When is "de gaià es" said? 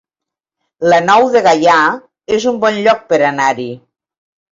1.35-2.47